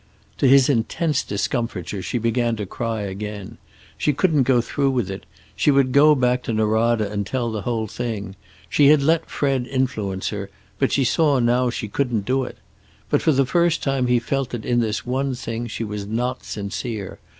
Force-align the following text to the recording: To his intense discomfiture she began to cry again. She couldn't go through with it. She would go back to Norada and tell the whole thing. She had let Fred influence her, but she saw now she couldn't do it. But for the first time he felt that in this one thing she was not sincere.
To 0.39 0.47
his 0.47 0.67
intense 0.67 1.21
discomfiture 1.23 2.01
she 2.01 2.17
began 2.17 2.55
to 2.55 2.65
cry 2.65 3.01
again. 3.01 3.59
She 3.99 4.13
couldn't 4.13 4.47
go 4.49 4.59
through 4.59 4.89
with 4.89 5.11
it. 5.11 5.27
She 5.55 5.69
would 5.69 5.91
go 5.91 6.15
back 6.15 6.41
to 6.41 6.53
Norada 6.53 7.11
and 7.11 7.23
tell 7.23 7.51
the 7.51 7.61
whole 7.61 7.85
thing. 7.85 8.35
She 8.67 8.87
had 8.87 9.03
let 9.03 9.29
Fred 9.29 9.67
influence 9.67 10.29
her, 10.29 10.49
but 10.79 10.91
she 10.91 11.03
saw 11.03 11.37
now 11.37 11.69
she 11.69 11.87
couldn't 11.87 12.25
do 12.25 12.43
it. 12.45 12.57
But 13.11 13.21
for 13.21 13.31
the 13.31 13.45
first 13.45 13.83
time 13.83 14.07
he 14.07 14.17
felt 14.17 14.49
that 14.49 14.65
in 14.65 14.79
this 14.79 15.05
one 15.05 15.35
thing 15.35 15.67
she 15.67 15.83
was 15.83 16.07
not 16.07 16.43
sincere. 16.43 17.19